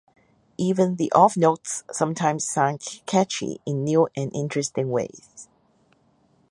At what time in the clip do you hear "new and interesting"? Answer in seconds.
3.83-4.89